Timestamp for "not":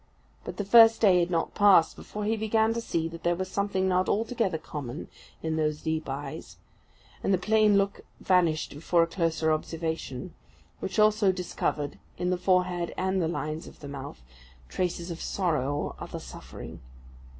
1.29-1.53, 3.87-4.09